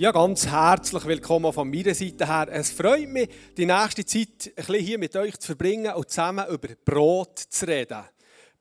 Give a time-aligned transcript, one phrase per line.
[0.00, 2.46] Ja, ganz herzlich willkommen von meiner Seite her.
[2.52, 6.46] Es freut mich, die nächste Zeit ein bisschen hier mit euch zu verbringen und zusammen
[6.48, 8.04] über Brot zu reden.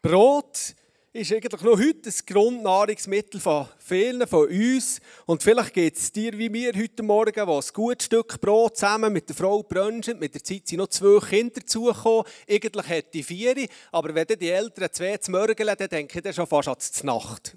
[0.01, 0.73] Brot
[1.13, 4.99] ist eigentlich noch heute das Grundnahrungsmittel von vielen von uns.
[5.27, 9.13] Und vielleicht geht es dir wie mir heute Morgen, wo ein gutes Stück Brot zusammen
[9.13, 10.17] mit der Frau brunchen.
[10.17, 12.25] Mit der Zeit sind noch zwei Kinder dazugekommen.
[12.49, 16.33] Eigentlich hätte ich vier, aber wenn die Eltern zwei zu mörgeln, dann denke ich dann
[16.33, 17.55] schon fast an die Nacht.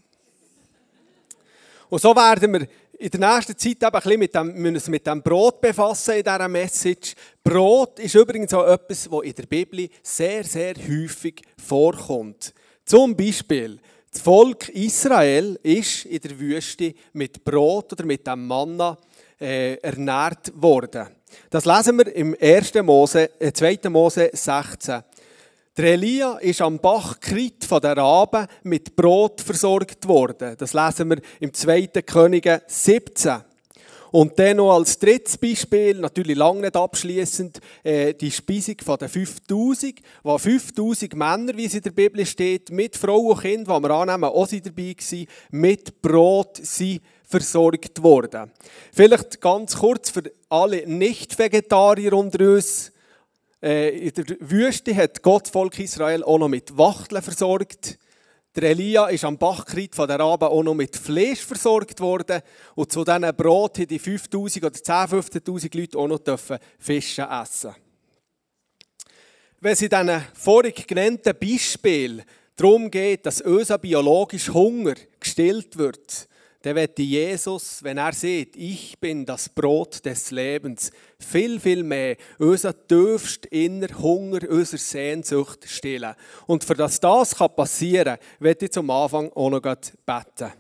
[1.90, 2.68] Und so werden wir
[3.00, 6.16] in der nächsten Zeit eben ein bisschen mit dem, müssen uns mit dem Brot befassen
[6.16, 7.14] in dieser Message.
[7.42, 12.52] Brot ist übrigens auch etwas, was in der Bibel sehr, sehr häufig vorkommt.
[12.84, 13.78] Zum Beispiel,
[14.12, 18.98] das Volk Israel ist in der Wüste mit Brot oder mit dem Manna
[19.41, 21.08] äh, ernährt worden.
[21.48, 22.74] Das lesen wir im 1.
[22.82, 23.88] Mose, äh, 2.
[23.88, 25.02] Mose 16.
[25.80, 30.55] Der Elia ist am Bach Krit von der Raben mit Brot versorgt worden.
[30.59, 31.87] Das lesen wir im 2.
[32.05, 33.39] Könige 17.
[34.11, 40.00] Und dann noch als drittes Beispiel, natürlich lange nicht abschließend, äh, die Speisung den 5000,
[40.22, 43.91] wo 5000 Männer, wie es in der Bibel steht, mit Frau und Kind, die wir
[43.91, 48.50] annehmen, auch sie dabei waren, mit Brot sind versorgt worden.
[48.92, 52.92] Vielleicht ganz kurz für alle Nicht-Vegetarier unter uns,
[53.61, 57.98] in der Wüste hat Gott Volk Israel auch noch mit Wachteln versorgt.
[58.56, 62.41] Der Elia ist am Bachkrit von der Raben auch noch mit Fleisch versorgt worden.
[62.75, 66.20] Und zu diesen Brot haben die 5000 oder 10.000, 15.000 Leute auch noch
[66.78, 67.75] Fische essen
[69.61, 72.22] Wenn es in diesen vorig genannten Beispielen
[72.56, 76.30] darum geht, dass unser biologischer Hunger gestillt wird,
[76.62, 82.16] dann wird Jesus, wenn er sieht, ich bin das Brot des Lebens, viel, viel mehr
[82.39, 86.14] unser tiefst inner Hunger, unsere Sehnsucht stillen.
[86.47, 90.53] Und für das das passieren kann, werde ich zum Anfang auch noch beten.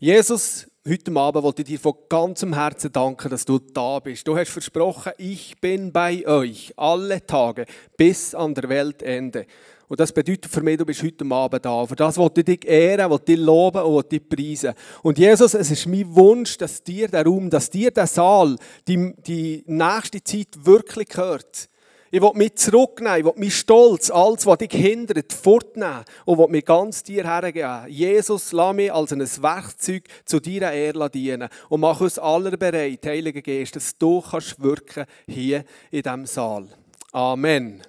[0.00, 4.26] Jesus, heute Abend wollte ich dir von ganzem Herzen danken, dass du da bist.
[4.26, 9.46] Du hast versprochen, ich bin bei euch alle Tage bis an der Weltende.
[9.88, 11.86] Und das bedeutet für mich, du bist heute Abend da.
[11.86, 14.74] Für das wollte ich dich ehren, wollte dich loben und wollte dich preisen.
[15.02, 18.56] Und Jesus, es ist mein Wunsch, dass dir der Raum, dass dir der Saal
[18.88, 21.68] die, die nächste Zeit wirklich gehört.
[22.14, 26.46] Ich will mich zurücknehmen, ich will mich Stolz, alles, was dich hindert, fortnehmen und will
[26.46, 27.88] mich ganz dir hergeben.
[27.88, 33.04] Jesus, lass mich als ein Werkzeug zu deiner Ehre dienen und mach uns aller bereit,
[33.04, 36.68] Heiliger Geist, dass du kannst wirken hier in diesem Saal.
[37.10, 37.82] Amen.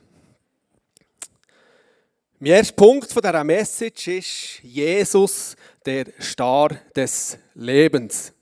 [2.37, 8.33] Mein erster Punkt von dieser Message ist Jesus, der Star des Lebens.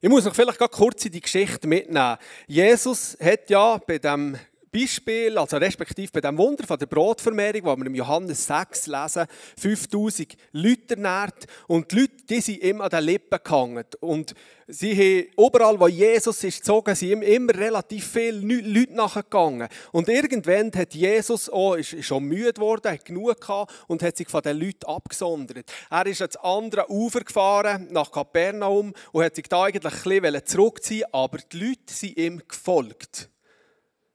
[0.00, 2.16] Ich muss noch vielleicht kurz in die Geschichte mitnehmen.
[2.46, 4.38] Jesus hat ja bei dem
[4.72, 9.26] Beispiel, also respektive bei dem Wunder von der Brotvermehrung, wo wir im Johannes 6 lesen,
[9.58, 13.84] 5000 Leute ernährt und die Leute, die sind immer an den Lippen gehangen.
[13.98, 14.34] Und
[14.68, 19.68] sie haben überall, wo Jesus ist gezogen, sind immer relativ viele Leute nachgegangen.
[19.90, 24.28] Und irgendwann hat Jesus auch, ist schon müde geworden, hat genug gehabt und hat sich
[24.28, 25.70] von den Leuten abgesondert.
[25.90, 30.46] Er ist ans andere Ufer gefahren, nach Kapernaum, und hat sich da eigentlich ein bisschen
[30.46, 33.30] zurückziehen aber die Leute sind ihm gefolgt.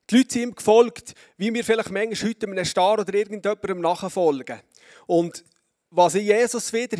[0.09, 4.59] Die Leute sind ihm gefolgt, wie wir vielleicht manchmal heute einem Star oder irgendjemandem nachfolgen.
[5.07, 5.43] Und
[5.89, 6.97] was sie Jesus wieder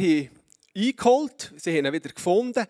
[0.76, 2.66] eingeholt sie haben ihn wieder gefunden,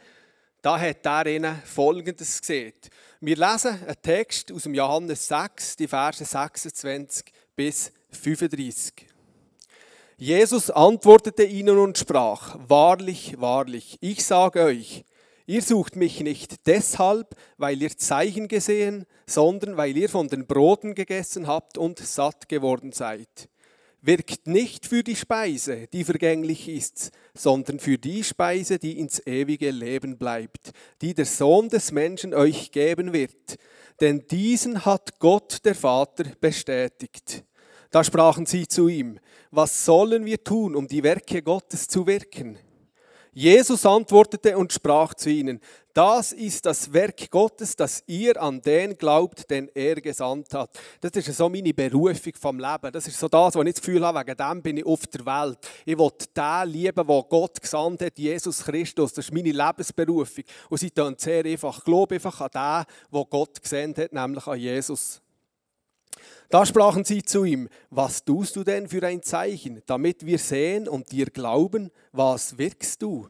[0.61, 2.73] da hat er ihnen Folgendes gesehen.
[3.21, 7.25] Wir lesen einen Text aus dem Johannes 6, die Verse 26
[7.55, 9.07] bis 35.
[10.17, 15.05] Jesus antwortete ihnen und sprach, Wahrlich, wahrlich, ich sage euch,
[15.47, 20.95] Ihr sucht mich nicht deshalb, weil ihr Zeichen gesehen, sondern weil ihr von den Broten
[20.95, 23.49] gegessen habt und satt geworden seid.
[24.01, 29.71] Wirkt nicht für die Speise, die vergänglich ist, sondern für die Speise, die ins ewige
[29.71, 33.57] Leben bleibt, die der Sohn des Menschen euch geben wird.
[34.01, 37.43] Denn diesen hat Gott der Vater bestätigt.
[37.91, 39.19] Da sprachen sie zu ihm,
[39.51, 42.59] was sollen wir tun, um die Werke Gottes zu wirken?
[43.37, 45.59] Jesus antwortete und sprach zu ihnen,
[45.93, 50.69] das ist das Werk Gottes, dass ihr an den glaubt, den er gesandt hat.
[51.01, 52.93] Das ist so meine Berufung vom Leben.
[52.93, 55.25] Das ist so das, was ich das Gefühl habe, wegen dem bin ich auf der
[55.25, 55.57] Welt.
[55.83, 59.11] Ich will den lieben, den Gott gesandt hat, Jesus Christus.
[59.11, 60.45] Das ist meine Lebensberufung.
[60.69, 61.77] Und sie tun sehr einfach.
[61.77, 65.21] Ich glaube einfach an den, den Gott gesandt hat, nämlich an Jesus.
[66.49, 70.87] Da sprachen sie zu ihm, was tust du denn für ein Zeichen, damit wir sehen
[70.87, 73.27] und dir glauben, was wirkst du?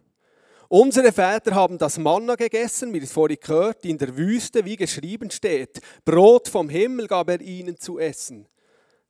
[0.67, 5.29] Unsere Väter haben das Manna gegessen, wie es vorhin gehört, in der Wüste, wie geschrieben
[5.29, 5.79] steht.
[6.06, 8.47] Brot vom Himmel gab er ihnen zu essen.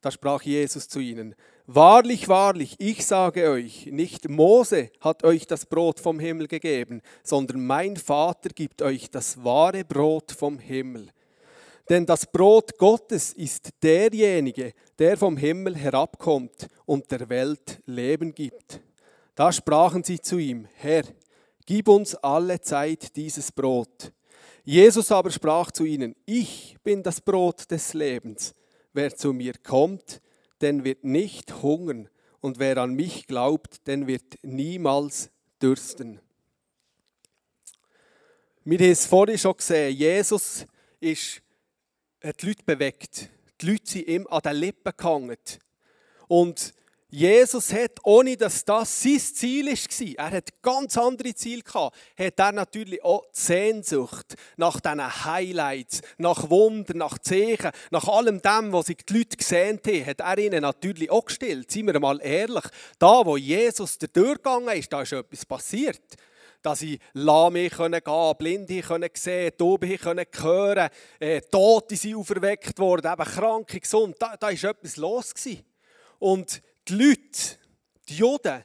[0.02, 1.36] Da sprach Jesus zu ihnen,
[1.68, 7.66] Wahrlich, wahrlich, ich sage euch, nicht Mose hat euch das Brot vom Himmel gegeben, sondern
[7.66, 11.10] mein Vater gibt euch das wahre Brot vom Himmel.
[11.90, 18.80] Denn das Brot Gottes ist derjenige, der vom Himmel herabkommt und der Welt Leben gibt.
[19.34, 21.04] Da sprachen sie zu ihm, Herr,
[21.66, 24.12] gib uns alle Zeit dieses Brot.
[24.64, 28.56] Jesus aber sprach zu ihnen, ich bin das Brot des Lebens.
[28.94, 30.22] Wer zu mir kommt,
[30.62, 32.10] den wird nicht hungern,
[32.42, 36.20] und wer an mich glaubt, den wird niemals dürsten.
[38.64, 40.66] Wir haben es vorhin schon gesehen, Jesus
[41.00, 41.42] ist
[42.26, 43.30] hat die Leute bewegt.
[43.62, 45.38] Die Leute sind ihm an den Lippen gehangen.
[46.28, 46.74] Und
[47.16, 52.38] Jesus hat, ohne dass das sein Ziel war, er hat ganz andere Ziele gehabt, hat
[52.38, 58.74] er natürlich auch die Sehnsucht nach diesen Highlights, nach Wunder, nach Zeichen, nach allem dem,
[58.74, 61.72] was sich die Leute gesehen haben, hat er ihnen natürlich auch gestillt.
[61.72, 62.66] Seien wir mal ehrlich,
[63.00, 66.02] da wo Jesus durchgegangen ist, da ist etwas passiert
[66.62, 70.90] dass sie Lahme gehen können, Blinde können sehen, Tobe können hören,
[71.20, 74.16] äh, Tote sind auferweckt worden, eben Kranke gesund.
[74.18, 75.64] Da, da ist etwas los gewesen.
[76.18, 77.58] Und die Leute,
[78.08, 78.64] die Juden,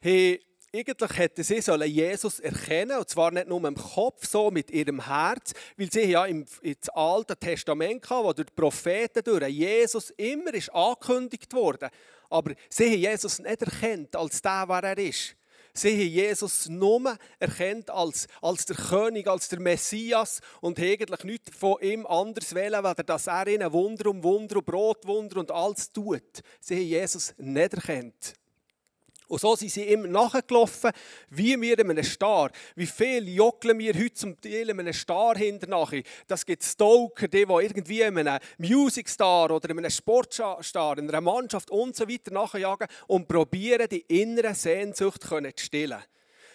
[0.00, 0.38] haben
[0.74, 5.04] eigentlich hätten sie sollen Jesus erkennen und zwar nicht nur im Kopf, so mit ihrem
[5.04, 10.10] Herz, weil sie ja im, im Alten Testament hatten, wo durch die Propheten durch Jesus
[10.16, 11.90] immer ist angekündigt wurde.
[12.28, 15.36] Aber sie haben Jesus nicht erkannt als der, wer er ist.
[15.76, 21.56] Sie haben Jesus nur erkannt als, als der König, als der Messias und eigentlich nichts
[21.56, 25.90] von ihm anders wählen, weil dass er ihnen Wunder um Wunder und Brotwunder und alles
[25.90, 26.42] tut.
[26.60, 28.34] Sie haben Jesus nicht erkannt.
[29.28, 30.90] Und so sind sie ihm nachgelaufen,
[31.30, 32.50] wie wir in einem Star.
[32.76, 36.02] Wie viel jockeln wir heute zum Teil in einem Star hinterher.
[36.26, 41.20] Das gibt Stoker, die, die irgendwie in einem Musicstar oder in einem Sportstar, in einer
[41.22, 46.02] Mannschaft und so weiter nachjagen und probieren, die innere Sehnsucht zu stillen.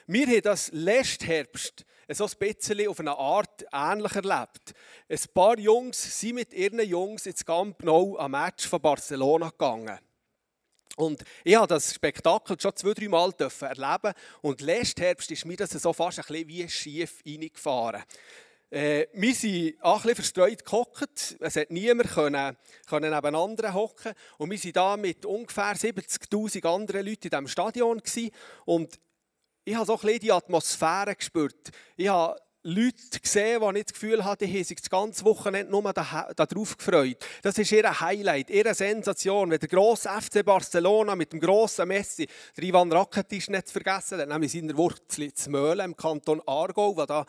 [0.06, 4.74] Wir haben das letzten Herbst so ein bisschen auf eine Art ähnlich erlebt.
[5.08, 10.00] Ein paar Jungs sind mit ihren Jungs ins Camp Nou am Match von Barcelona gegangen.
[10.96, 15.56] Und ich habe das Spektakel schon zwei, drei Mal erleben und letzten Herbst ist mir
[15.56, 18.04] das so fast ein bisschen wie schief reingefahren.
[18.72, 21.38] Äh, wir sind ein bisschen verstreut gehockt.
[21.40, 22.56] Es hat niemand können,
[22.88, 24.14] können nebeneinander hocken.
[24.38, 27.98] Und wir waren da mit ungefähr 70'000 anderen Leuten in diesem Stadion.
[27.98, 28.30] Gewesen.
[28.66, 29.00] Und
[29.66, 31.70] ich habe so ein bisschen die Atmosphäre gespürt.
[31.96, 35.72] Ich habe Leute gesehen, die nicht das Gefühl hatten, die haben sich das ganze Wochenende
[35.72, 37.18] nur darauf gefreut.
[37.42, 39.50] Das ist ihr Highlight, ihre Sensation.
[39.50, 42.28] Wenn der grosse FC Barcelona mit dem grossen Messi,
[42.58, 47.06] der Ivan Rakitic nicht vergessen, der hat nämlich seine Wurzel zu Möhlen im Kanton Aargau,
[47.06, 47.26] da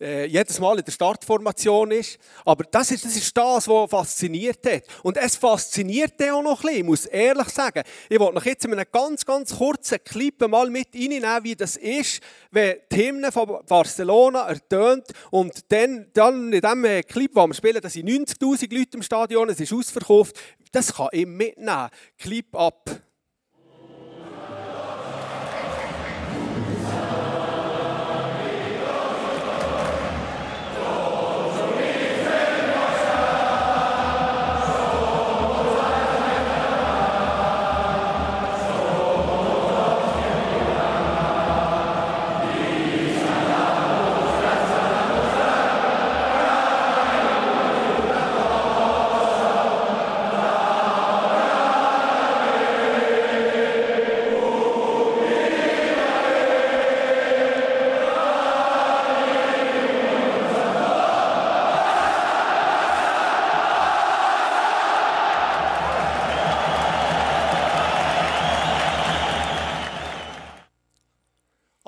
[0.00, 2.18] äh, jedes Mal in der Startformation ist.
[2.44, 4.82] Aber das ist, das ist das, was fasziniert hat.
[5.02, 7.82] Und es fasziniert auch noch ein bisschen, ich muss ehrlich sagen.
[8.08, 11.76] Ich wollte noch jetzt in einem ganz, ganz kurzen Clip mal mit reinnehmen, wie das
[11.76, 12.20] ist,
[12.50, 17.54] wenn die Hymne von Barcelona ertönt und dann, dann in dem äh, Clip, wo wir
[17.54, 20.38] spielen, da sind 90'000 Leute im Stadion, es ist ausverkauft.
[20.72, 21.88] Das kann ich mitnehmen.
[22.18, 22.90] Clip ab.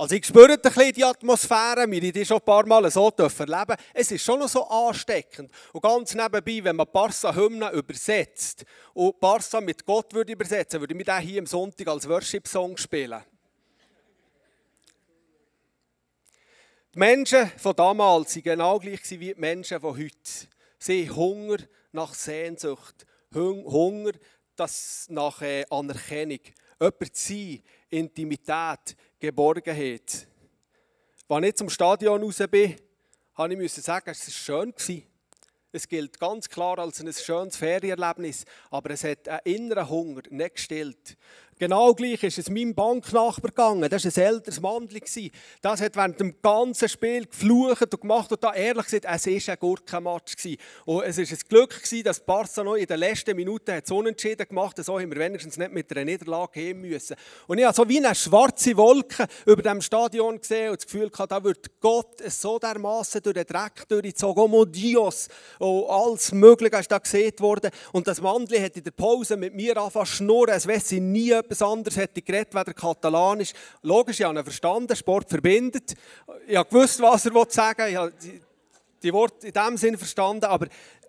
[0.07, 3.11] Also ich spüre ein bisschen die Atmosphäre, wir haben die schon ein paar Mal so
[3.11, 5.51] erleben Es ist schon noch so ansteckend.
[5.73, 11.05] Und ganz nebenbei, wenn man Barca-Hymnen übersetzt und Barca mit Gott würde übersetzen, würde ich
[11.05, 13.21] den hier am Sonntag als Worship-Song spielen.
[16.95, 20.47] Die Menschen von damals waren genau gleich wie die Menschen von heute.
[20.79, 21.57] Sie haben Hunger
[21.91, 24.13] nach Sehnsucht, Hunger
[25.09, 26.39] nach äh, Anerkennung,
[26.79, 30.27] jemand zu sein, Intimität, Geborgenheit.
[31.29, 32.77] Als ich zum Stadion raus bin,
[33.37, 34.75] musste ich sagen, es war schön.
[35.73, 40.57] Es gilt ganz klar als ein schönes Ferienerlebnis, aber es hat einen inneren Hunger nicht
[40.57, 41.17] gestillt.
[41.59, 43.89] Genau gleich ist es meinem Banknachbar gegangen.
[43.89, 45.01] Das war ein älteres Mandel.
[45.63, 49.55] Das hat während dem ganzen Spiel geflucht und gemacht und da ehrlich gesagt, es war
[49.55, 50.35] ein Gurkenmatch.
[50.85, 54.79] Und es war ein Glück, dass Barca noch in den letzten Minuten hat unentschieden gemacht
[54.79, 54.85] hat.
[54.85, 57.17] So haben wir wenigstens nicht mit einer Niederlage gehen müssen.
[57.47, 61.09] Und ich habe so wie eine schwarze Wolke über dem Stadion gesehen und das Gefühl
[61.09, 64.53] gehabt, da wird Gott so dermaßen durch den Dreck durchgezogen.
[64.53, 65.29] Oh Dios!
[65.59, 67.71] Und alles Mögliche ist da gesehen worden.
[67.93, 71.01] Und das Mandel hat in der Pause mit mir angefangen zu schnurren, als wäre sie
[71.01, 73.53] nie etwas anderes hätte geredet, weder Katalanisch.
[73.83, 75.95] Logisch, ich habe ihn verstanden, Sport verbindet.
[76.47, 77.91] Ich habe gewusst, was er sagen will.
[77.91, 78.13] Ich habe
[79.03, 80.67] die, Worte in dem Sinne verstanden, aber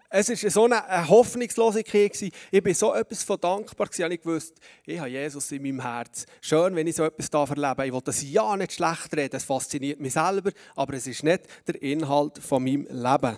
[0.09, 2.21] es war so eine, Hoffnungslosigkeit.
[2.51, 3.89] Ich war so etwas von dankbar.
[3.91, 6.25] Ich habe gewusst, ich habe Jesus in meinem Herz.
[6.39, 7.85] Schön, wenn ich so etwas da verlebe.
[7.87, 11.43] Ich will das ja nicht schlecht reden, das fasziniert mich selber, aber es ist nicht
[11.67, 13.37] der Inhalt von meinem Leben.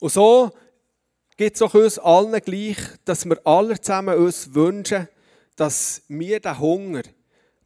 [0.00, 0.50] Und so
[1.36, 5.08] gibt es auch uns allen gleich, dass wir alle zusammen uns wünschen,
[5.54, 7.02] dass wir den Hunger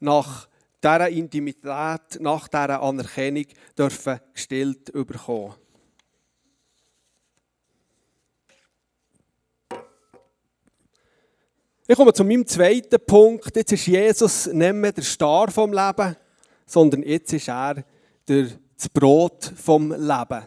[0.01, 0.49] nach
[0.83, 3.47] dieser Intimität, nach dieser Anerkennung
[3.77, 5.55] dürfen gestillt bekommen.
[11.87, 13.57] Ich komme zu meinem zweiten Punkt.
[13.57, 16.17] Jetzt ist Jesus nicht mehr der Star vom Leben,
[16.65, 17.85] sondern jetzt ist er
[18.27, 20.47] das Brot vom Leben.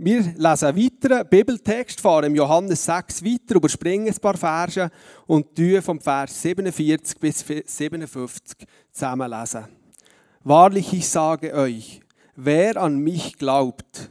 [0.00, 4.92] Wir lesen weiter, Bibeltext, fahren im Johannes 6 weiter, überspringen ein paar Verse
[5.26, 9.64] und tun vom Vers 47 bis 57 zusammenlesen.
[10.44, 12.00] Wahrlich, ich sage euch,
[12.36, 14.08] wer an mich glaubt,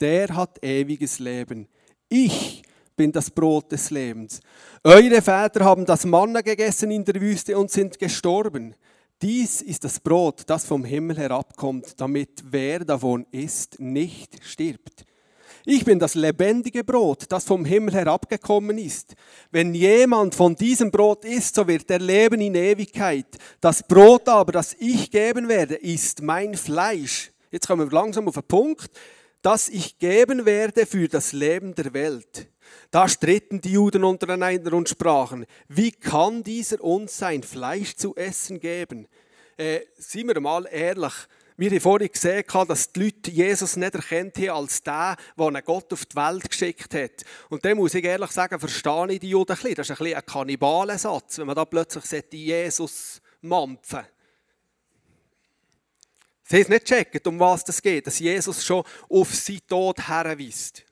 [0.00, 1.68] der hat ewiges Leben.
[2.08, 2.64] Ich
[2.96, 4.40] bin das Brot des Lebens.
[4.82, 8.74] Eure Väter haben das Manna gegessen in der Wüste und sind gestorben.
[9.22, 15.04] Dies ist das Brot, das vom Himmel herabkommt, damit wer davon isst, nicht stirbt.
[15.70, 19.14] Ich bin das lebendige Brot, das vom Himmel herabgekommen ist.
[19.50, 23.26] Wenn jemand von diesem Brot isst, so wird er leben in Ewigkeit.
[23.60, 27.32] Das Brot aber, das ich geben werde, ist mein Fleisch.
[27.50, 28.88] Jetzt kommen wir langsam auf den Punkt,
[29.42, 32.48] das ich geben werde für das Leben der Welt.
[32.90, 38.58] Da stritten die Juden untereinander und sprachen, wie kann dieser uns sein Fleisch zu essen
[38.58, 39.06] geben?
[39.58, 41.12] Äh, seien wir mal ehrlich,
[41.58, 45.92] wir haben vorhin gesehen, dass die Leute Jesus nicht erkennt haben als den, der Gott
[45.92, 47.24] auf die Welt geschickt hat.
[47.50, 49.74] Und dem muss ich ehrlich sagen, verstehe ich die Juden ein bisschen.
[49.74, 54.06] Das ist ein bisschen ein Kannibalensatz, wenn man da plötzlich Jesus mampfen
[56.44, 60.08] Sie haben es nicht gecheckt, um was es geht, dass Jesus schon auf seinen Tod
[60.08, 60.84] herweist.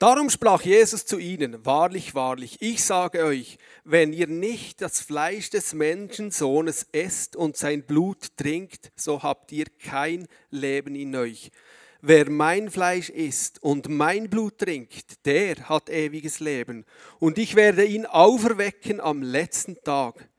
[0.00, 5.50] Darum sprach Jesus zu ihnen, wahrlich, wahrlich, ich sage euch, wenn ihr nicht das Fleisch
[5.50, 11.50] des Menschensohnes esst und sein Blut trinkt, so habt ihr kein Leben in euch.
[12.00, 16.86] Wer mein Fleisch isst und mein Blut trinkt, der hat ewiges Leben,
[17.18, 20.30] und ich werde ihn auferwecken am letzten Tag.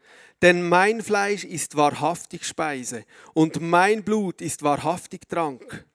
[0.42, 5.86] Denn mein Fleisch ist wahrhaftig Speise, und mein Blut ist wahrhaftig Trank.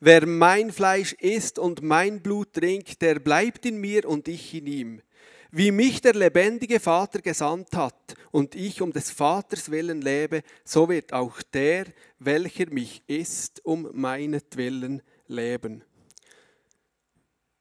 [0.00, 4.66] Wer mein Fleisch isst und mein Blut trinkt, der bleibt in mir und ich in
[4.66, 5.02] ihm.
[5.50, 10.88] Wie mich der lebendige Vater gesandt hat und ich um des Vaters willen lebe, so
[10.88, 11.86] wird auch der,
[12.20, 15.82] welcher mich isst, um meinetwillen leben.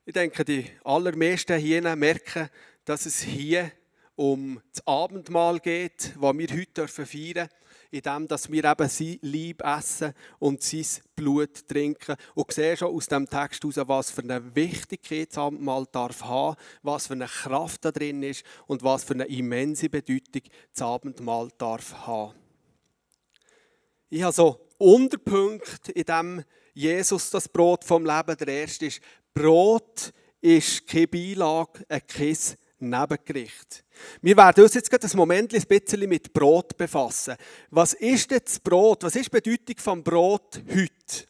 [0.06, 2.50] Ich denke, die allermeisten hier merken,
[2.86, 3.72] dass es hier
[4.16, 7.50] um das Abendmahl geht, das wir heute feiern dürfen
[7.92, 12.16] indem dass wir eben sein Lieb essen und sein Blut trinken.
[12.36, 16.58] Und sehe schon aus dem Text heraus, was für eine Wichtigkeit das Abendmahl darf haben,
[16.84, 21.50] was für eine Kraft da drin ist und was für eine immense Bedeutung das Abendmahl
[21.58, 22.34] darf haben.
[24.10, 28.38] Ich habe so Unterpunkte in dem Jesus das Brot vom Leben.
[28.38, 29.02] Der erste ist,
[29.34, 33.84] Brot ist keine Beilage, ein Kiss Nebengericht.
[34.22, 37.36] Wir werden uns jetzt gerade ein Moment ein bisschen mit Brot befassen.
[37.70, 39.04] Was ist denn das Brot?
[39.04, 41.28] Was ist die Bedeutung vom Brot heute?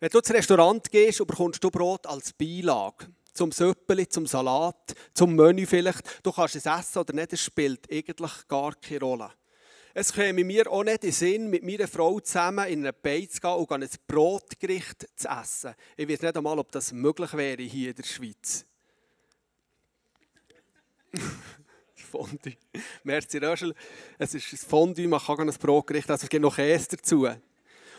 [0.00, 3.06] Wenn du ins Restaurant gehst, bekommst du Brot als Beilage.
[3.32, 6.24] Zum Süppeli, zum Salat, zum Menü vielleicht.
[6.24, 9.30] Du kannst es essen oder nicht, es spielt eigentlich gar keine Rolle.
[9.94, 13.34] Es käme mir auch nicht in den Sinn, mit meiner Frau zusammen in eine Beiz
[13.34, 15.74] zu gehen und ein Brotgericht zu essen.
[15.96, 18.64] Ich weiß nicht einmal, ob das möglich wäre hier in der Schweiz.
[21.94, 22.56] Fondue.
[23.04, 23.74] Merci Röschel.
[24.18, 27.28] Es ist ein Fondue, man kann ein Brotgericht, also es gibt noch Käse dazu.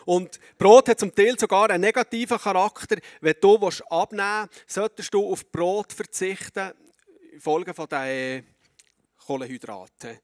[0.05, 2.98] Und Brot hat zum Teil sogar einen negativen Charakter.
[3.22, 3.55] Wenn du
[3.89, 6.74] abnehmen willst, solltest du auf Brot verzichten,
[7.39, 8.46] Folge von den
[9.25, 10.20] Kohlenhydraten.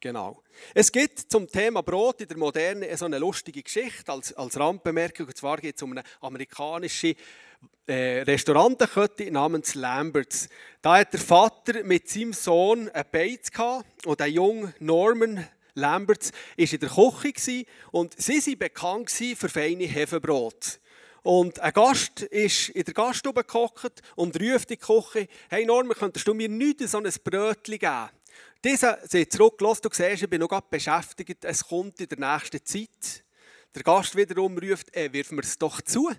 [0.00, 0.42] Genau.
[0.74, 5.26] Es gibt zum Thema Brot in der Moderne so eine lustige Geschichte als, als Randbemerkung.
[5.26, 7.14] Und zwar geht es um eine amerikanische
[7.86, 10.48] äh, Restaurantenkette namens Lamberts.
[10.80, 16.32] Da hat der Vater mit seinem Sohn ein Beiz gehabt und der junge Norman Lamberts
[16.56, 20.80] war in der Küche und sie waren bekannt für feine Hefebrot.
[21.22, 26.26] Und ein Gast ist in der Gaststube gekocht und ruft die Küche, hey Norman, könntest
[26.26, 28.08] du mir nicht so ein Brötchen geben?
[28.62, 32.62] Dieser sagt zurück, los, du siehst, ich bin noch beschäftigt, es kommt in der nächsten
[32.64, 33.24] Zeit.
[33.74, 36.10] Der Gast wiederum ruft, äh, wirf mir es doch zu.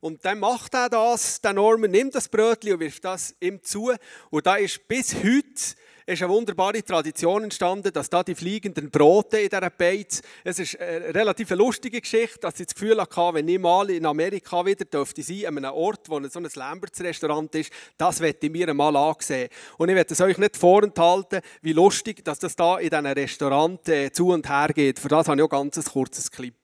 [0.00, 3.92] Und dann macht er das, der Norman nimmt das Brötchen und wirft das ihm zu.
[4.30, 9.38] Und da ist bis heute ist eine wunderbare Tradition entstanden, dass da die fliegenden Brote
[9.38, 13.48] in dieser Beiz, es ist eine relativ lustige Geschichte, dass ich das Gefühl hatte, wenn
[13.48, 17.72] ich mal in Amerika wieder dürfte sein, an einem Ort, wo so ein Lamberts-Restaurant ist,
[17.96, 19.48] das werde ich mir einmal ansehen.
[19.78, 23.88] Und ich werde es euch nicht vorenthalten, wie lustig, dass das da in diesem Restaurant
[23.88, 24.98] äh, zu und her geht.
[24.98, 26.54] Für das habe ich auch ganz ein kurzes Clip.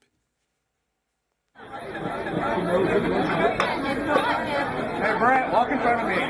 [5.00, 6.28] Hey Brent, walk in front of me.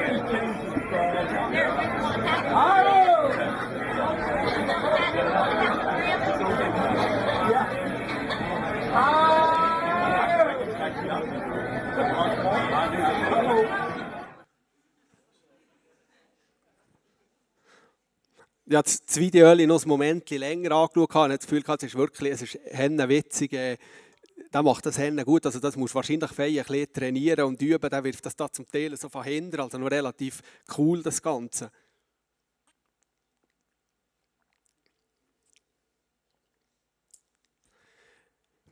[18.71, 22.33] Ich habe das Video noch ein Moment länger angeschaut und das Gefühl, es ist wirklich
[22.33, 22.59] es ist
[23.09, 23.55] witzig.
[23.55, 23.79] Äh,
[24.53, 25.47] der macht das Hennen gut.
[25.47, 27.89] Also das muss wahrscheinlich fein ein bisschen trainieren und üben.
[27.89, 29.59] Der wirft das da zum Teil so von hinten.
[29.59, 30.43] Also noch relativ
[30.77, 31.71] cool, das Ganze.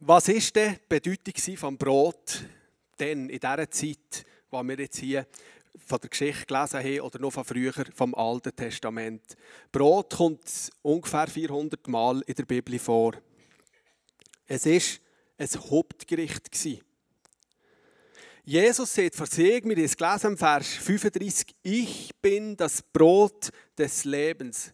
[0.08, 2.44] Was ist denn die Bedeutung vom Brot
[3.00, 5.26] denn in dieser Zeit, wo wir jetzt hier
[5.84, 9.36] von der Geschichte gelesen haben oder noch von früher vom Alten Testament?
[9.72, 13.14] Brot kommt ungefähr 400 Mal in der Bibel vor.
[14.46, 15.00] Es ist
[15.38, 16.54] ein Hauptgericht
[18.44, 23.50] Jesus sagt vor sich, wir haben es gelesen im Vers 35, ich bin das Brot
[23.76, 24.72] des Lebens.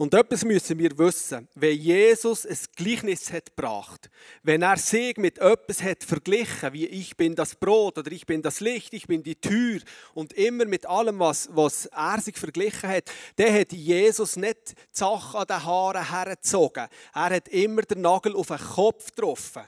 [0.00, 1.46] Und etwas müssen wir wissen.
[1.54, 4.08] Wenn Jesus ein Gleichnis hat gebracht,
[4.42, 8.40] wenn er sich mit etwas hat verglichen, wie ich bin das Brot oder ich bin
[8.40, 9.78] das Licht, ich bin die Tür
[10.14, 14.74] und immer mit allem, was, was er sich verglichen hat, dann hat Jesus nicht die
[14.90, 16.88] Sache an den Haaren hergezogen.
[17.12, 19.64] Er hat immer den Nagel auf den Kopf getroffen.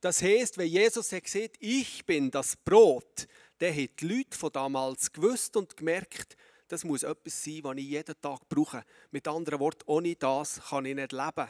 [0.00, 3.26] Das heißt, wenn Jesus hat gesagt, ich bin das Brot,
[3.58, 6.38] dann hat die Leute von damals gewusst und gemerkt,
[6.74, 8.82] das muss etwas sein, was ich jeden Tag brauche.
[9.12, 11.48] Mit anderen Worten, ohne das kann ich nicht leben.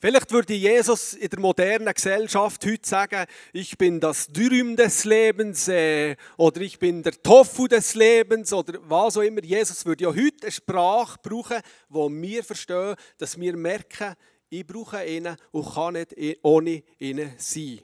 [0.00, 5.66] Vielleicht würde Jesus in der modernen Gesellschaft heute sagen, ich bin das Dürüm des Lebens
[5.68, 9.42] äh, oder ich bin der Tofu des Lebens oder was auch immer.
[9.42, 14.14] Jesus würde ja heute eine Sprache brauchen, wo wir verstehen, dass wir merken,
[14.50, 17.80] ich brauche ihn und kann nicht ohne ihn sein.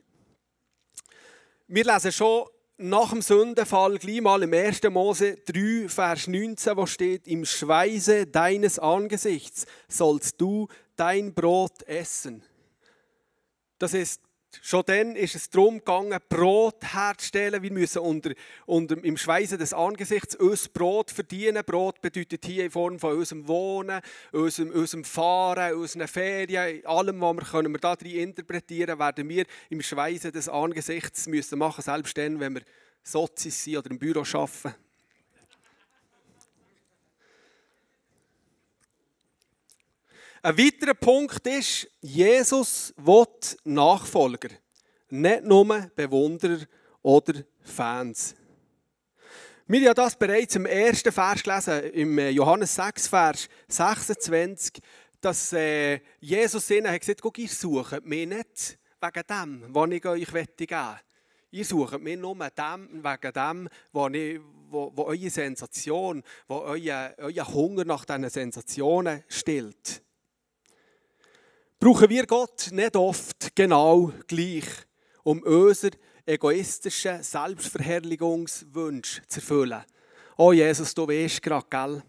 [1.67, 2.47] Wir lesen schon
[2.77, 4.83] nach dem Sündenfall gleich mal im 1.
[4.91, 12.43] Mose 3, Vers 19, wo steht, im Schweiße deines Angesichts sollst du dein Brot essen.
[13.79, 14.23] Das ist
[14.63, 17.63] Schon dann ist es darum gegangen, Brot herzustellen.
[17.63, 18.31] Wir müssen unter,
[18.67, 21.63] unter, im Schweißen des Angesichts uns Brot verdienen.
[21.65, 24.01] Brot bedeutet hier in Form von unserem Wohnen,
[24.33, 29.45] unserem, unserem Fahren, unseren Ferien, allem, was wir, können wir da drin interpretieren, werden wir
[29.71, 32.63] im Schweißen des Angesichts müssen machen, selbst dann, wenn wir
[33.03, 34.84] Sozis sind oder im Büro arbeiten.
[40.45, 43.25] Ein weiterer Punkt ist, Jesus will
[43.65, 44.51] Nachfolger,
[45.09, 45.65] nicht nur
[45.97, 46.67] Bewunderer
[47.01, 48.35] oder Fans.
[49.67, 54.83] Wir haben das bereits im ersten Vers gelesen, im äh, Johannes 6, Vers 26,
[55.19, 60.27] dass äh, Jesus ihnen gesagt hat, ihr sucht mich nicht wegen dem, was ich euch
[60.27, 61.01] geben möchte.
[61.53, 67.15] Ihr sucht mich nur dem, wegen dem, was ich, wo, wo eure Sensation, wo euer,
[67.17, 70.05] euer Hunger nach diesen Sensationen stillt
[71.85, 74.65] brauchen wir Gott nicht oft genau gleich,
[75.23, 75.95] um unsere
[76.25, 79.85] egoistischen Selbstverherrlichungswünsche zu erfüllen.
[80.39, 82.03] Oh Jesus, du weißt gerade, gell?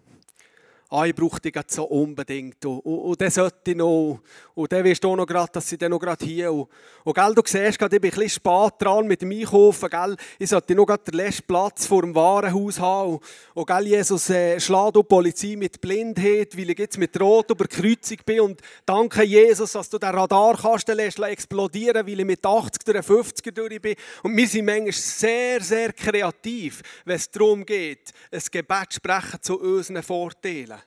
[0.96, 2.66] Ah, ich brauche dich so unbedingt.
[2.66, 4.20] Und, und, und dann sollte ich noch.
[4.54, 6.52] Und dann weißt du noch gerade, dass sie dann noch gerade hier.
[6.52, 6.70] Und,
[7.04, 9.90] und gell, du siehst gerade, ich bin ein bisschen spät dran mit dem Einkaufen.
[9.90, 13.14] Gell, ich sollte noch gerade den letzten Platz vor dem Warenhaus haben.
[13.14, 17.52] Und, und gell, Jesus, äh, schlägt die Polizei mit Blindheit, weil ich jetzt mit Rot
[17.52, 18.42] über Kreuzung bin.
[18.42, 23.54] Und danke, Jesus, dass du den Radarkasten lässt explodieren, weil ich mit 80 oder 50
[23.54, 23.96] durch bin.
[24.24, 29.42] Und wir sind manchmal sehr, sehr kreativ, wenn es darum geht, ein Gebet zu sprechen
[29.42, 30.85] zu unseren Vorteilen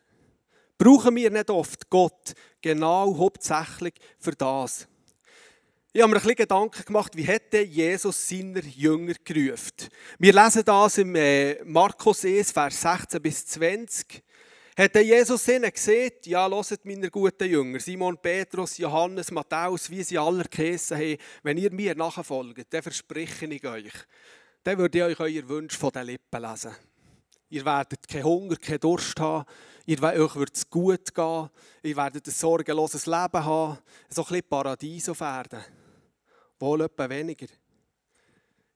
[0.78, 4.86] brauchen wir nicht oft Gott genau hauptsächlich für das.
[5.92, 9.88] Ich habe mir ein bisschen Gedanken gemacht, wie hätte Jesus seiner Jünger gerufen.
[10.18, 14.22] Wir lesen das im äh, Markus 1, Vers 16 bis 20.
[14.76, 20.18] Hat Jesus ihnen gesehen, ja, hört meine guten Jünger, Simon, Petrus, Johannes, Matthäus, wie sie
[20.18, 23.92] alle geheissen haben, wenn ihr mir nachfolgt, dann verspreche ich euch,
[24.62, 26.76] dann würde ich euch euer Wunsch von den Lippen lesen.
[27.50, 29.46] Ihr werdet keinen Hunger, keinen Durst haben,
[29.86, 31.50] ihr, euch wird es gut gehen,
[31.82, 33.78] ihr werdet ein sorgenloses Leben haben,
[34.10, 35.64] so ein bisschen Paradies auf Erden.
[36.58, 37.46] Wohl etwa weniger.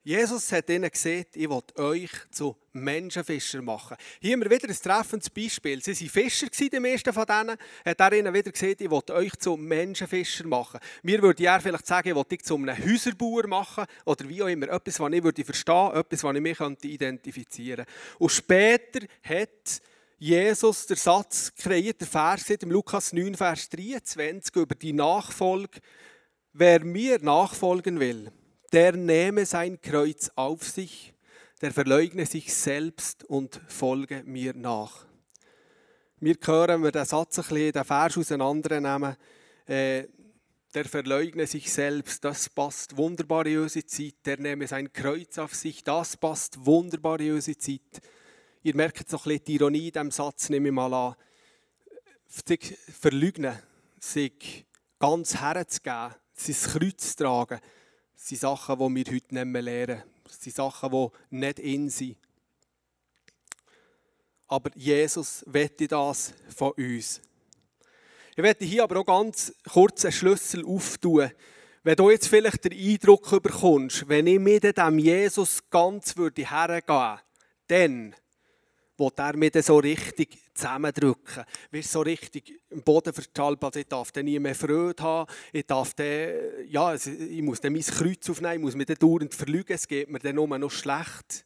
[0.04, 3.96] Jesus hat ihnen gesagt, ich will euch zu Menschenfischer machen.
[4.20, 5.80] Hier haben wir wieder ein treffendes Beispiel.
[5.80, 7.56] Sie waren Fischer, die meisten von denen.
[7.84, 10.80] Hat er ihnen wieder gesagt, ich will euch zu Menschenfischer machen.
[11.02, 14.48] Mir würde er vielleicht sagen, ich will dich zu einem Häuserbauer machen oder wie auch
[14.48, 14.68] immer.
[14.70, 18.18] Etwas, was ich würde verstehen etwas, was ich mich identifizieren könnte.
[18.18, 19.82] Und später hat
[20.18, 25.80] Jesus der Satz kreiert, der Vers im Lukas 9, Vers 23 über die Nachfolge
[26.54, 28.30] Wer mir nachfolgen will,
[28.72, 31.12] der nehme sein Kreuz auf sich,
[31.60, 35.06] der verleugne sich selbst und folge mir nach.
[36.20, 39.16] Wir hören, wir den Satz ein bisschen, den Vers auseinandernehmen,
[39.66, 40.04] äh,
[40.74, 45.54] der verleugne sich selbst, das passt wunderbar in unsere Zeit, der nehme sein Kreuz auf
[45.54, 48.00] sich, das passt wunderbar in unsere Zeit.
[48.62, 51.16] Ihr merkt so ein bisschen die Ironie in diesem Satz, nehme ich mal an.
[52.26, 53.58] Sich verleugnen,
[54.00, 54.64] sich
[54.98, 57.60] ganz herzugeben, sein Kreuz tragen,
[58.24, 60.02] sind Sachen, die wir heute nicht mehr lernen.
[60.24, 62.16] Das sind Sachen, die nicht in sind.
[64.46, 67.20] Aber Jesus wette das von uns.
[68.36, 71.30] Ich werde hier aber auch ganz kurz einen Schlüssel auftun.
[71.82, 76.46] Wenn du jetzt vielleicht den Eindruck bekommst, wenn ich mit dem Jesus ganz würde,
[77.66, 78.14] dann
[79.02, 81.44] wo er mir so richtig zusammendrücken.
[81.72, 85.66] Wie so richtig im Boden verteilt, also ich darf dann nie mehr Freude haben, ich
[85.66, 86.30] darf dann,
[86.68, 90.08] ja, ich muss dann mein Kreuz aufnehmen, ich muss mich dann dauernd verlügen, es geht
[90.08, 91.44] mir dann nur noch schlecht.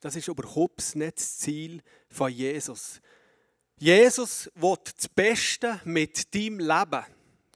[0.00, 3.00] Das ist überhaupt nicht das Ziel von Jesus.
[3.78, 7.04] Jesus will das Beste mit deinem Leben.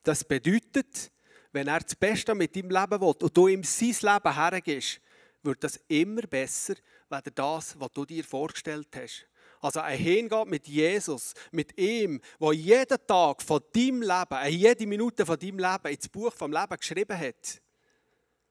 [0.05, 1.11] Das bedeutet,
[1.51, 5.01] wenn er das Beste mit deinem Leben will und du ihm sein Leben hergibst,
[5.47, 6.75] wird das immer besser,
[7.09, 9.27] weder das, was du dir vorgestellt hast.
[9.61, 15.25] Also ein Hingabe mit Jesus, mit ihm, der jeden Tag von deinem Leben, jede Minute
[15.25, 17.63] von deinem Leben ins Buch vom Leben geschrieben hat,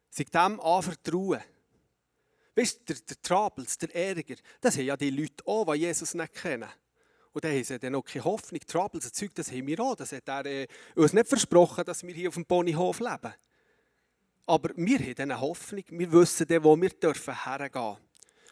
[0.09, 1.41] sich dem anvertrauen.
[2.55, 6.13] Weißt du, der, der Troubles, der Ärger, das haben ja die Leute auch, die Jesus
[6.13, 6.69] nicht kennen.
[7.33, 8.61] Und dann haben sie dann auch keine Hoffnung.
[8.65, 9.95] Troubles, Zeug, das haben wir auch.
[9.95, 13.33] Das hat er äh, uns nicht versprochen, dass wir hier auf dem Ponyhof leben.
[14.45, 17.97] Aber wir haben eine Hoffnung, wir wissen dann, wo wir dürfen hergehen.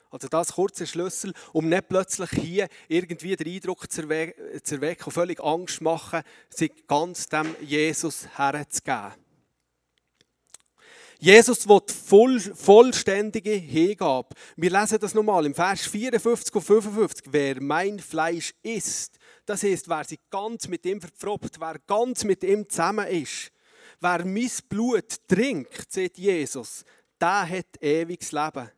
[0.09, 5.39] Also das kurze Schlüssel, um nicht plötzlich hier irgendwie den Eindruck zu erwecken und völlig
[5.43, 9.13] Angst machen, sich ganz dem Jesus herzugeben.
[11.23, 14.35] Jesus will voll, vollständige Hingabe.
[14.57, 17.27] Wir lesen das nochmal im Vers 54 und 55.
[17.31, 22.43] Wer mein Fleisch isst, das heißt, wer sich ganz mit ihm verpfropft, wer ganz mit
[22.43, 23.52] ihm zusammen ist,
[24.03, 26.83] wer mein Blut trinkt, sagt Jesus,
[27.19, 28.69] der hat ewiges Leben.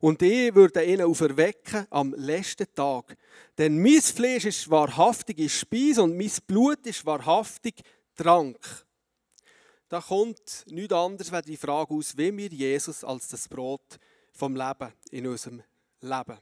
[0.00, 3.16] Und ich würde ihn auferwecken am letzten Tag.
[3.56, 7.82] Denn mein Fleisch ist wahrhaftige Speise und mein Blut ist wahrhaftig
[8.14, 8.58] Trank.
[9.88, 13.98] Da kommt nichts anderes als die Frage aus, wie wir Jesus als das Brot
[14.32, 15.62] vom Leben in unserem
[16.00, 16.38] Leben.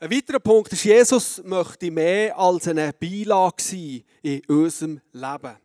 [0.00, 5.56] Ein weiterer Punkt ist, Jesus möchte mehr als eine Beilage sein in unserem Leben.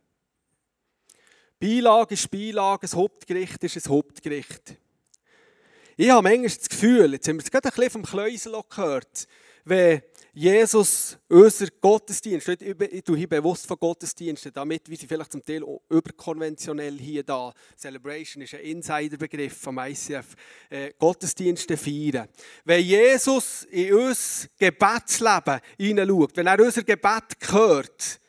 [1.60, 4.76] Beilage ist Beilage, ein Hauptgericht ist ein Hauptgericht.
[5.94, 9.26] Ich habe manchmal das Gefühl, jetzt haben wir es gerade ein bisschen vom Kläusel gehört,
[9.66, 10.00] wenn
[10.32, 15.62] Jesus unser Gottesdienst, ich tue hier bewusst von Gottesdiensten, damit, wie sie vielleicht zum Teil
[15.90, 20.34] überkonventionell hier da, Celebration ist ein Insiderbegriff vom ICF,
[20.70, 22.28] äh, Gottesdienste feiern.
[22.64, 28.20] Wenn Jesus in unser Gebetsleben hineinschaut, wenn er unser Gebet hört,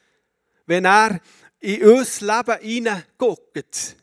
[0.65, 1.21] wenn er
[1.61, 3.95] in unser Leben hineinguckt,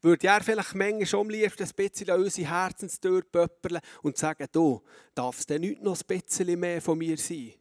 [0.00, 4.80] würde er vielleicht manchmal am liebsten ein bisschen an unsere Herzenstür pöppeln und sagen, du,
[5.14, 7.52] darf es denn nicht noch ein bisschen mehr von mir sein?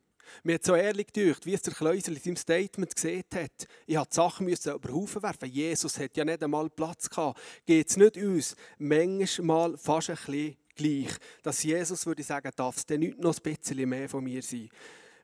[0.43, 3.67] Mir hat so ehrlich gedacht, wie es der Kläusel in seinem Statement gesehen hat.
[3.87, 5.49] Ich musste die Sachen müssen über Haufen werfen.
[5.49, 7.39] Jesus hat ja nicht einmal Platz gehabt.
[7.65, 12.85] Geht es nicht uns manchmal fast ein bisschen gleich, dass Jesus würde sagen, darf es
[12.85, 14.69] denn nicht noch ein bisschen mehr von mir sein?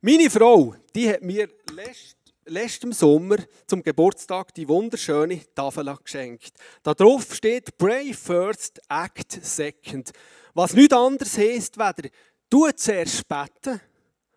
[0.01, 6.53] Meine Frau, die hat mir letztes letztem Sommer zum Geburtstag die wunderschöne Tafel geschenkt.
[6.83, 10.11] Darauf steht Pray first, act second.
[10.53, 12.09] Was nichts anderes heisst, weder
[12.49, 13.81] du zuerst beten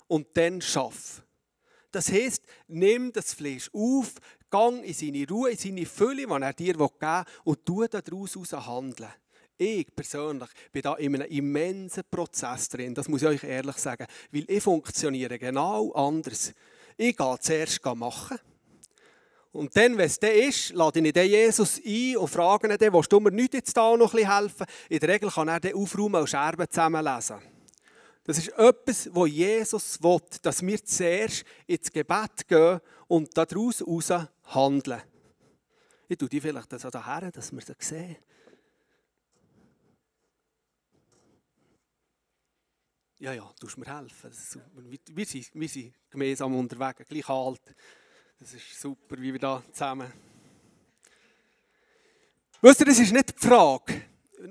[0.06, 1.22] und dann schaff.
[1.90, 4.14] Das heisst, nimm das Fleisch auf,
[4.50, 8.52] gang in seine Ruhe, in seine Fülle, die er dir geben will, und tu daraus
[8.52, 9.12] handeln.
[9.56, 14.06] Ich persönlich bin da in einem immensen Prozess drin, das muss ich euch ehrlich sagen,
[14.30, 16.52] weil ich funktioniere genau anders.
[16.98, 18.38] Ich gehe zuerst machen.
[19.52, 23.12] Und dann, wenn es dann ist, lade ich den Jesus ein und frage ihn willst
[23.12, 24.66] du mir nicht jetzt da noch ein bisschen helfen?
[24.88, 27.36] In der Regel kann er dann aufräumen und Scherben zusammenlesen.
[28.24, 34.28] Das ist etwas, wo Jesus will, dass wir zuerst ins Gebet gehen und daraus heraus
[34.54, 35.02] handeln.
[36.08, 38.16] Ich tue die vielleicht so daher, dass wir das sehen.
[43.20, 44.30] Ja, ja, du musst mir helfen.
[45.08, 47.74] Wir sind, wir sind gemeinsam unterwegs, gleich alt.
[48.38, 50.12] Das ist super, wie wir da zusammen.
[52.62, 54.02] Wisst ihr, das ist nicht die Frage,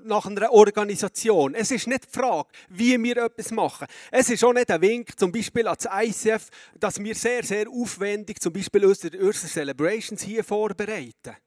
[0.03, 1.55] nach einer Organisation.
[1.55, 3.87] Es ist nicht die Frage, wie wir etwas machen.
[4.11, 8.41] Es ist auch nicht ein Wink, zum Beispiel als ICF, dass wir sehr, sehr aufwendig
[8.41, 11.37] zum Beispiel unsere, unsere Celebrations hier vorbereiten.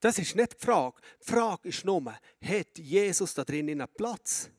[0.00, 1.00] Das ist nicht die Frage.
[1.20, 4.50] Die Frage ist nur, hat Jesus da drin einen Platz?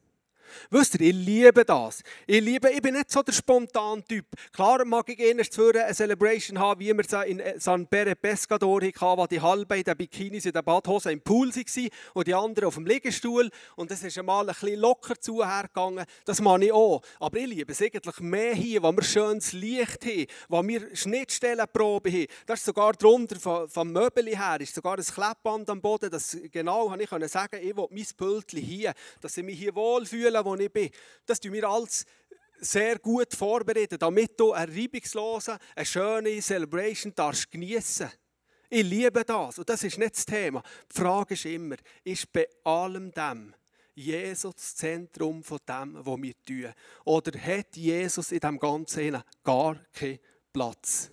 [0.70, 2.02] Wisst ihr, ich liebe das.
[2.28, 4.26] Ich liebe, ich bin nicht so der spontane Typ.
[4.52, 8.82] Klar mag ich erst für eine Celebration haben, wie wir es in San Pere Pescador
[8.82, 12.34] hatten, wo die halbe in den Bikinis in der Badhose im Pool waren und die
[12.34, 13.50] anderen auf dem Liegestuhl.
[13.76, 16.06] Und es ist einmal ein bisschen locker zuhergegangen.
[16.26, 17.02] Das mache ich auch.
[17.20, 22.12] Aber ich liebe es eigentlich mehr hier, wo wir schönes Licht haben, wo wir Schnittstellenprobe
[22.12, 22.28] haben.
[22.46, 26.10] Das ist sogar drunter vom, vom Möbel her, ist sogar ein Kleppband am Boden.
[26.10, 30.43] Das genau habe ich sagen, ich will mein Pöltchen hier, dass ich mich hier wohlfühle
[30.44, 30.90] wo ich bin.
[31.26, 32.06] Das tun wir alles
[32.60, 37.50] sehr gut vorbereiten, damit du eine reibungslose, eine schöne Celebration darfst.
[37.54, 40.64] Ich liebe das und das ist nicht das Thema.
[40.92, 43.54] Die Frage ist immer, ist bei allem dem
[43.96, 46.74] Jesus das Zentrum von dem, was wir tun?
[47.06, 50.20] Oder hat Jesus in dem Ganzen gar keinen
[50.52, 51.10] Platz?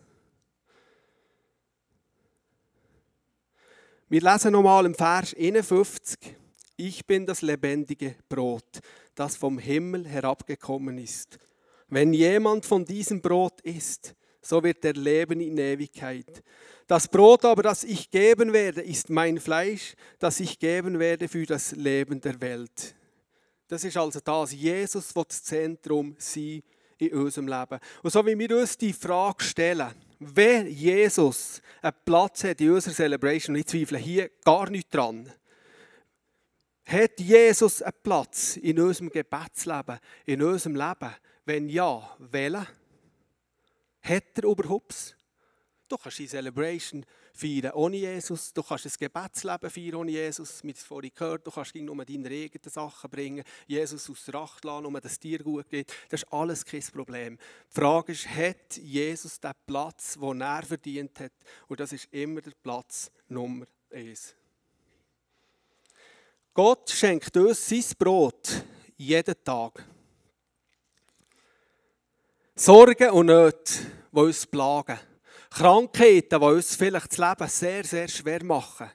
[4.08, 6.18] Wir lesen nochmal im Vers 51.
[6.76, 8.80] Ich bin das lebendige Brot
[9.20, 11.38] das vom Himmel herabgekommen ist.
[11.88, 16.42] Wenn jemand von diesem Brot isst, so wird er leben in Ewigkeit.
[16.86, 21.44] Das Brot aber, das ich geben werde, ist mein Fleisch, das ich geben werde für
[21.44, 22.94] das Leben der Welt.
[23.68, 24.52] Das ist also das.
[24.52, 26.62] Jesus wird das Zentrum sein
[26.96, 27.78] in unserem Leben.
[28.02, 32.94] Und so wie wir uns die Frage stellen, wer Jesus einen Platz hat in unserer
[32.94, 35.30] Celebration, ich zweifle hier gar nicht dran,
[36.90, 41.14] hat Jesus einen Platz in unserem Gebetsleben, in unserem Leben?
[41.44, 42.66] Wenn ja, welchen?
[44.02, 45.16] Hat er überhaupt?
[45.88, 50.78] Du kannst die Celebration feiern ohne Jesus, du kannst das Gebetsleben feiern ohne Jesus, mit
[50.78, 54.94] vorhin gehört, du kannst nur deine eigenen Sachen bringen, Jesus aus der Acht lassen, um
[54.94, 55.92] dass es dir gut geht.
[56.08, 57.38] Das ist alles kein Problem.
[57.38, 61.32] Die Frage ist, hat Jesus den Platz, den er verdient hat?
[61.66, 64.36] Und das ist immer der Platz Nummer eins.
[66.52, 68.64] Gott schenkt uns sein Brot
[68.96, 69.84] jeden Tag.
[72.56, 73.72] Sorgen und Nöte,
[74.12, 74.98] die uns plagen.
[75.48, 78.90] Krankheiten, die uns vielleicht das Leben sehr, sehr schwer machen.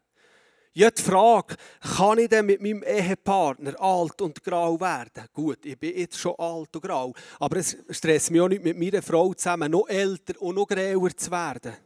[0.73, 5.25] Ja, die Frage, kann ich denn mit meinem Ehepartner alt und grau werden?
[5.31, 8.77] Gut, ich bin jetzt schon alt und grau, aber es stresst mich auch nicht, mit
[8.77, 11.77] meiner Frau zusammen noch älter und noch grauer zu werden.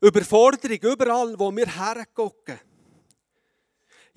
[0.00, 2.58] Überforderung überall, wo wir hergucken.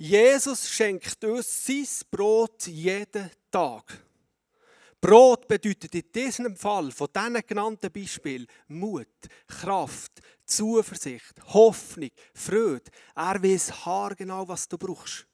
[0.01, 4.01] Jesus schenkt uns sein Brot jeden Tag.
[5.01, 9.09] Brot bedeutet in diesem Fall, von diesen genannten Beispielen, Mut,
[9.45, 12.89] Kraft, Zuversicht, Hoffnung, Freude.
[13.13, 15.27] Er weiß haargenau, was du brauchst.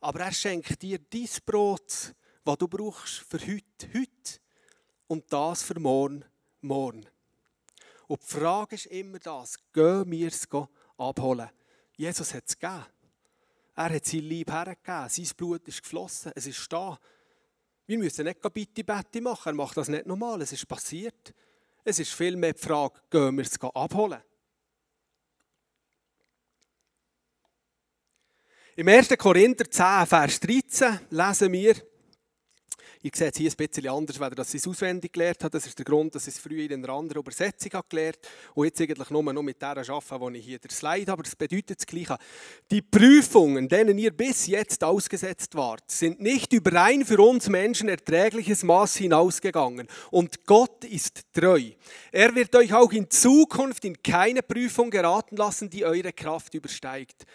[0.00, 4.40] Aber er schenkt dir dein Brot, was du brauchst für heute, heute
[5.08, 6.24] und das für morgen,
[6.60, 7.04] morgen.
[8.06, 10.46] Und die Frage ist immer das, gehen wir es
[10.96, 11.50] abholen?
[11.96, 12.93] Jesus hat es gegeben.
[13.76, 16.98] Er hat sein Leib hergegeben, sein Blut ist geflossen, es ist da.
[17.86, 21.34] Wir müssen nicht bitte Bette machen, er macht das nicht normal, es ist passiert.
[21.82, 24.22] Es ist vielmehr die Frage, gehen wir es abholen?
[28.76, 29.08] Im 1.
[29.18, 31.93] Korinther 10, Vers 13 lesen wir,
[33.04, 35.52] Ihr seht es hier ein bisschen anders, weil sie es auswendig gelernt hat.
[35.52, 38.18] Das ist der Grund, dass ich es früher in einer anderen Übersetzung habe gelernt
[38.54, 41.12] und jetzt eigentlich nur noch mit der arbeite, wo ich hier der Slide habe.
[41.12, 42.16] Aber das bedeutet das Gleiche.
[42.70, 47.90] Die Prüfungen, denen ihr bis jetzt ausgesetzt wart, sind nicht über ein für uns Menschen
[47.90, 49.86] erträgliches Maß hinausgegangen.
[50.10, 51.60] Und Gott ist treu.
[52.10, 57.26] Er wird euch auch in Zukunft in keine Prüfung geraten lassen, die eure Kraft übersteigt.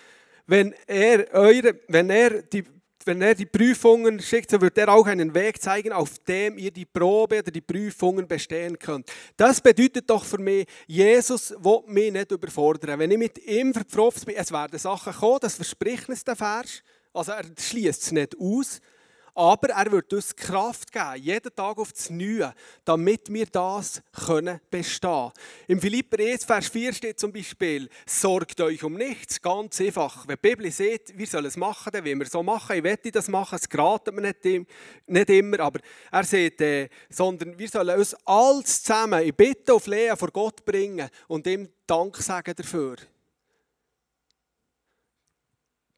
[0.47, 2.63] Wenn er, eure, wenn er die
[3.09, 6.69] wenn er die Prüfungen schickt, so wird er auch einen Weg zeigen, auf dem ihr
[6.69, 9.11] die Probe oder die Prüfungen bestehen könnt.
[9.35, 12.99] Das bedeutet doch für mich, Jesus will mich nicht überfordern.
[12.99, 16.83] Wenn ich mit ihm verpfropft bin, es werden Sachen kommen, das verspricht uns der Vers.
[17.11, 18.79] Also er schließt es nicht aus,
[19.35, 22.53] aber er wird uns Kraft geben, jeden Tag aufs Neue,
[22.85, 25.31] damit wir das können bestehen
[25.67, 30.27] Im Philipper 1, Vers 4 steht zum Beispiel, sorgt euch um nichts, ganz einfach.
[30.27, 33.11] Wenn die Bibel sieht, wir sollen es machen, dann wollen wir so machen, ich werde
[33.11, 34.67] das machen, es geraten wir nicht,
[35.07, 35.79] nicht immer, aber
[36.11, 40.65] er sagt, äh, sondern wir sollen uns alles zusammen in Bitte auf Lehen vor Gott
[40.65, 42.97] bringen und ihm Dank sagen dafür.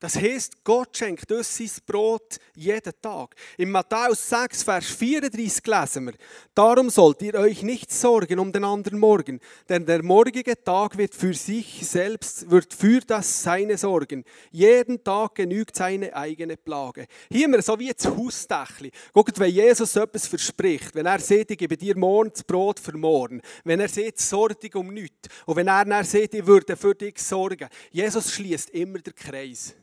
[0.01, 3.35] Das heißt, Gott schenkt uns sein Brot jeden Tag.
[3.55, 6.13] In Matthäus 6, Vers 34 lesen wir,
[6.55, 11.13] Darum sollt ihr euch nicht sorgen um den anderen Morgen, denn der morgige Tag wird
[11.13, 14.25] für sich selbst, wird für das seine sorgen.
[14.49, 17.05] Jeden Tag genügt seine eigene Plage.
[17.29, 18.89] Hier haben wir so wie ein Hausdächli.
[19.13, 22.97] Guckt, wenn Jesus etwas verspricht, wenn er sagt, ich gebe dir morgen das Brot für
[22.97, 26.95] morgen, wenn er sagt, dich um nichts, und wenn er dann sagt, ich würde für
[26.95, 29.75] dich sorgen, Jesus schließt immer den Kreis.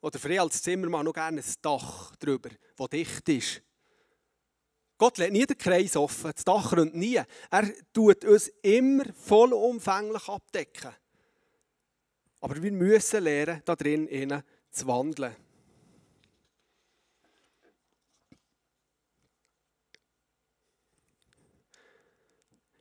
[0.00, 3.62] Oder für als Zimmermann noch gerne ein Dach drüber, das dicht ist.
[4.98, 7.20] Gott lädt nie den Kreis offen, das Dach rinnt nie.
[7.50, 10.92] Er tut uns immer vollumfänglich abdecken.
[12.40, 15.34] Aber wir müssen lernen, da drin zu wandeln.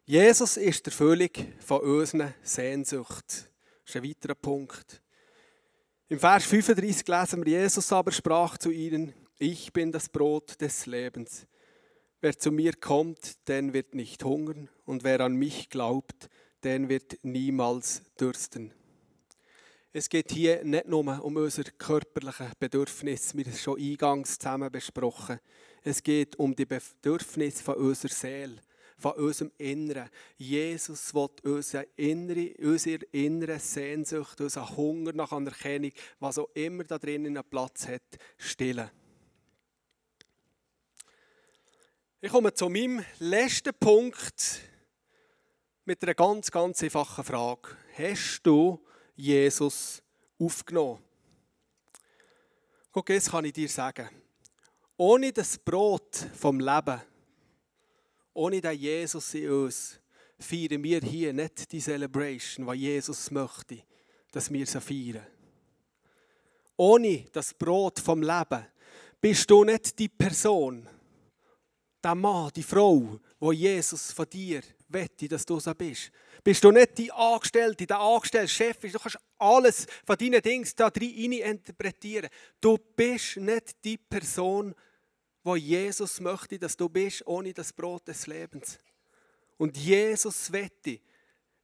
[0.07, 3.25] Jesus ist der Erfüllung von unseren Sehnsucht.
[3.27, 3.49] Das
[3.87, 5.01] ist ein weiterer Punkt.
[6.07, 10.85] Im Vers 35 lesen wir, Jesus aber sprach zu ihnen, ich bin das Brot des
[10.85, 11.47] Lebens.
[12.21, 16.29] Wer zu mir kommt, den wird nicht hungern, und wer an mich glaubt,
[16.63, 18.71] den wird niemals dürsten.
[19.93, 24.71] Es geht hier nicht nur um unser körperliche Bedürfnis, wir haben es schon eingangs zusammen
[24.71, 25.39] besprochen.
[25.81, 28.61] Es geht um die Bedürfnisse von unserer Seele
[28.97, 30.09] von unserem Inneren.
[30.37, 36.97] Jesus will unsere innere, unsere innere Sehnsucht, unseren Hunger nach Anerkennung, was auch immer da
[36.97, 38.03] drinnen einen Platz hat,
[38.37, 38.89] stillen.
[42.21, 44.61] Ich komme zu meinem letzten Punkt
[45.83, 47.77] mit einer ganz, ganz einfachen Frage.
[47.97, 48.83] Hast du
[49.15, 50.01] Jesus
[50.39, 51.03] aufgenommen?
[52.91, 54.09] Guck, jetzt kann ich dir sagen,
[54.97, 57.01] ohne das Brot vom Leben
[58.35, 59.99] ohne den Jesus in uns
[60.37, 63.81] feiern wir hier nicht die Celebration, die Jesus möchte,
[64.31, 65.25] dass wir sie feiern.
[66.77, 68.67] Ohne das Brot vom Leben
[69.21, 70.87] bist du nicht die Person,
[72.03, 76.11] der Mann, die Frau, wo Jesus von dir wette, dass du so bist.
[76.43, 80.87] Bist du nicht die Angestellte, der Angestellte, Chef, du kannst alles von deinen Dingen da
[80.87, 82.29] rein interpretieren.
[82.59, 84.75] Du bist nicht die Person,
[85.45, 88.79] wo Jesus möchte, dass du bist, ohne das Brot des Lebens.
[89.57, 90.99] Und Jesus wette,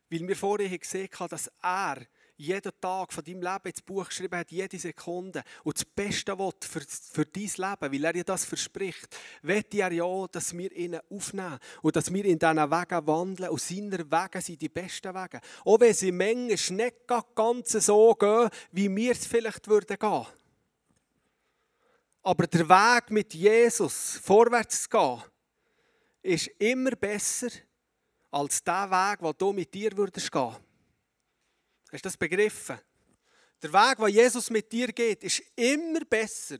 [0.08, 1.98] weil wir vorher gesehen haben, dass er
[2.38, 6.52] jeden Tag von deinem Leben ins Buch geschrieben hat, jede Sekunde, und das Beste will
[6.60, 9.08] für, für dein Leben, weil er dir das verspricht,
[9.42, 13.62] wette er ja, dass wir ihn aufnehmen und dass wir in diesen Wegen wandeln und
[13.62, 15.42] seine Wege sind die besten Wege.
[15.66, 20.26] Auch wenn sie manchmal nicht ganz so gehen, wie wir es vielleicht würden gehen.
[22.24, 25.22] Aber der Weg mit Jesus vorwärts zu gehen,
[26.22, 27.50] ist immer besser
[28.30, 30.56] als der Weg, den du mit dir würdest gehen.
[31.92, 32.80] Hast du das begriffen?
[33.62, 36.58] Der Weg, den Jesus mit dir geht, ist immer besser,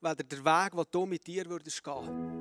[0.00, 2.39] als der Weg, den du mit dir würdest gehen.